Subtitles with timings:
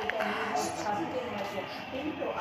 [0.00, 1.60] 就等于还有差四件，还是
[1.92, 2.32] 顶多，